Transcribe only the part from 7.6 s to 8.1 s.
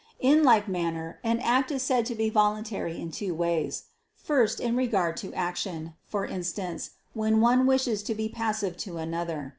wishes